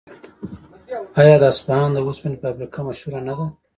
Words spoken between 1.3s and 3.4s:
د اصفهان د وسپنې فابریکه مشهوره نه